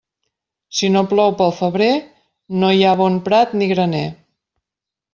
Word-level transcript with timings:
Si 0.77 0.89
no 0.93 1.03
plou 1.11 1.35
pel 1.41 1.53
febrer, 1.59 1.91
no 2.65 2.75
hi 2.79 2.83
ha 2.83 2.97
bon 3.05 3.23
prat 3.31 3.57
ni 3.61 3.71
graner. 3.77 4.05